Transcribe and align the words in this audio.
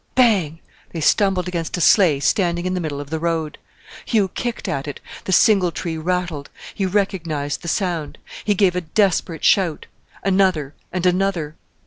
Bang! 0.15 0.59
They 0.93 0.99
stumbled 0.99 1.47
against 1.47 1.77
a 1.77 1.79
sleigh 1.79 2.19
standing 2.21 2.65
in 2.65 2.73
the 2.73 2.79
middle 2.79 2.99
of 2.99 3.11
the 3.11 3.19
road. 3.19 3.59
Hugh 4.03 4.29
kicked 4.29 4.67
at 4.67 4.87
it; 4.87 4.99
the 5.25 5.31
singletree 5.31 5.95
rattled; 5.97 6.49
he 6.73 6.87
recognized 6.87 7.61
the 7.61 7.67
sound. 7.67 8.17
He 8.43 8.55
gave 8.55 8.75
a 8.75 8.81
desperate 8.81 9.43
shout; 9.45 9.85
another 10.23 10.73
and 10.91 11.05
another. 11.05 11.55